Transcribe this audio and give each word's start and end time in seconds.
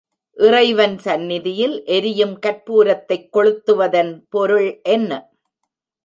இறைவன் 0.37 0.95
சந்நிதியில் 0.97 1.75
எரியும் 1.87 2.33
கற்பூரத்தைக் 2.45 3.27
கொளுத்துவதன் 3.33 4.11
பொருள் 4.29 4.79
என்ன? 4.87 5.11